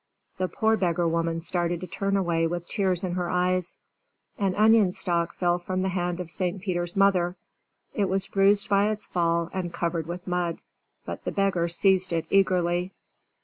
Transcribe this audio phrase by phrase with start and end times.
[0.39, 3.77] The poor beggar woman started to turn away with tears in her eyes.
[4.39, 6.59] An onion stalk fell from the hand of St.
[6.59, 7.35] Peter's mother.
[7.93, 10.57] It was bruised by its fall and covered with mud,
[11.05, 12.93] but the beggar seized it eagerly.